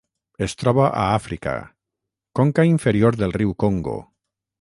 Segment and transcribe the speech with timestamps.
[0.43, 1.53] Es troba a Àfrica:
[2.39, 3.95] conca inferior del riu Congo.